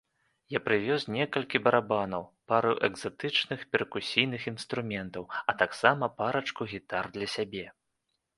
Я 0.51 0.59
прывёз 0.67 1.03
некалькі 1.15 1.57
барабанаў, 1.67 2.23
пару 2.51 2.71
экзатычных 2.87 3.59
перкусійных 3.75 4.49
інструментаў, 4.53 5.29
а 5.49 5.57
таксама 5.61 6.05
парачку 6.23 6.61
гітар 6.75 7.03
для 7.21 7.27
сябе. 7.37 7.65